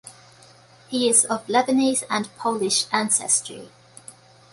He 0.87 1.07
is 1.09 1.25
of 1.25 1.45
Lebanese 1.45 2.05
and 2.09 2.35
Polish 2.35 2.87
ancestry. 2.91 3.69